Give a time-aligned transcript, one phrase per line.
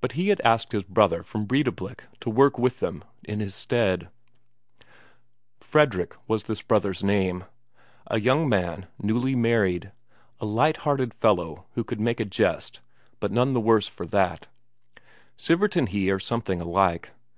[0.00, 4.08] But he had asked his brother from Breidablik to work with them in his stead.
[5.60, 7.44] Fredrik was this brother's name.
[8.06, 9.92] A young man, newly married,
[10.40, 12.80] a light hearted fellow who could make a jest,
[13.20, 14.46] but none the worse for that;
[15.36, 17.10] Sivert and he are something alike.